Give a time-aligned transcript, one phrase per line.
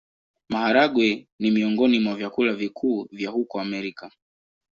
[0.49, 4.11] Maharagwe ni miongoni mwa vyakula vikuu vya huko Amerika.